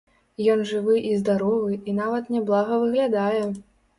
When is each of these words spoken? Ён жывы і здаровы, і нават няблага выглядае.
Ён 0.53 0.61
жывы 0.69 0.95
і 1.09 1.17
здаровы, 1.19 1.77
і 1.91 1.95
нават 1.99 2.33
няблага 2.37 2.79
выглядае. 2.85 3.45